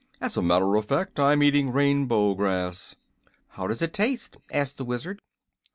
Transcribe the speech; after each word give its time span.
"As 0.19 0.35
a 0.35 0.41
matter 0.41 0.75
of 0.77 0.85
fact, 0.85 1.19
I'm 1.19 1.43
eating 1.43 1.71
rainbow 1.71 2.33
grass." 2.33 2.95
"How 3.49 3.67
does 3.67 3.83
it 3.83 3.93
taste?" 3.93 4.35
asked 4.51 4.77
the 4.77 4.83
Wizard. 4.83 5.21